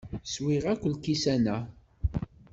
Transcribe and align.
Swiɣ 0.33 0.63
akk 0.73 0.83
lkisan-a. 0.93 1.57